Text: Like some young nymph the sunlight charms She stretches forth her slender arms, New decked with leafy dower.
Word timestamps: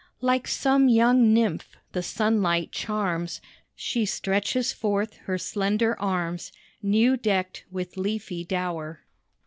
Like 0.21 0.47
some 0.47 0.89
young 0.89 1.31
nymph 1.31 1.77
the 1.91 2.01
sunlight 2.01 2.71
charms 2.71 3.39
She 3.75 4.03
stretches 4.07 4.73
forth 4.73 5.17
her 5.27 5.37
slender 5.37 5.95
arms, 5.99 6.51
New 6.81 7.15
decked 7.15 7.65
with 7.69 7.97
leafy 7.97 8.43
dower. 8.43 9.01